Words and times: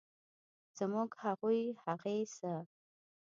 زموږ، 0.77 1.09
هغوی، 1.23 1.61
هغې 1.85 2.17
،زه 2.35 2.53